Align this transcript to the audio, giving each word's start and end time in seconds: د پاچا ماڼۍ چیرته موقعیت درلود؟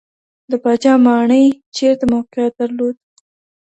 د 0.51 0.53
پاچا 0.63 0.93
ماڼۍ 1.05 1.45
چیرته 1.75 2.05
موقعیت 2.13 2.53
درلود؟ 2.59 2.95